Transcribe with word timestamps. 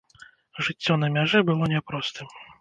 Жыццё 0.67 0.93
на 1.03 1.09
мяжы 1.19 1.39
было 1.51 1.69
не 1.75 1.83
простым. 1.91 2.27